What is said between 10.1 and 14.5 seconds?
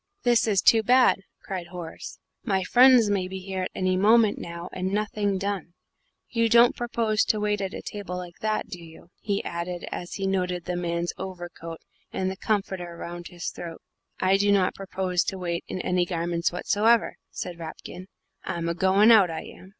he noted the man's overcoat and the comforter round his throat. "I